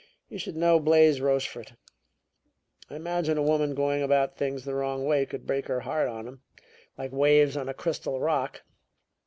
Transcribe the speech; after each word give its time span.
You 0.29 0.39
should 0.39 0.55
know 0.55 0.79
Blais 0.79 1.21
Rochefort. 1.21 1.73
I 2.89 2.95
imagine 2.95 3.37
a 3.37 3.43
woman 3.43 3.75
going 3.75 4.01
about 4.01 4.35
things 4.35 4.65
the 4.65 4.73
wrong 4.73 5.05
way 5.05 5.27
could 5.27 5.45
break 5.45 5.67
her 5.67 5.81
heart 5.81 6.07
on 6.07 6.25
him 6.27 6.41
like 6.97 7.11
waves 7.11 7.55
on 7.55 7.69
a 7.69 7.73
crystal 7.75 8.19
rock. 8.19 8.63